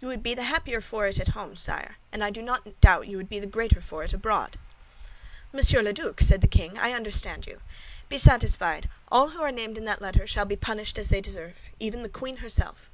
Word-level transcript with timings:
You 0.00 0.08
would 0.08 0.22
be 0.22 0.34
the 0.34 0.42
happier 0.42 0.82
for 0.82 1.06
it 1.06 1.18
at 1.18 1.28
home, 1.28 1.56
sire, 1.56 1.96
and 2.12 2.22
I 2.22 2.28
do 2.28 2.42
not 2.42 2.78
doubt 2.82 3.08
you 3.08 3.16
would 3.16 3.30
be 3.30 3.38
the 3.40 3.46
greater 3.46 3.80
for 3.80 4.04
it 4.04 4.12
abroad." 4.12 4.58
"Monsieur 5.50 5.82
Duke," 5.94 6.20
said 6.20 6.42
the 6.42 6.46
king, 6.46 6.76
"I 6.76 6.92
understand 6.92 7.46
you. 7.46 7.58
Be 8.10 8.18
satisfied, 8.18 8.86
all 9.10 9.30
who 9.30 9.40
are 9.42 9.50
named 9.50 9.78
in 9.78 9.86
that 9.86 10.02
letter 10.02 10.26
shall 10.26 10.44
be 10.44 10.56
punished 10.56 10.98
as 10.98 11.08
they 11.08 11.22
deserve, 11.22 11.70
even 11.80 12.02
the 12.02 12.10
queen 12.10 12.36
herself." 12.44 12.92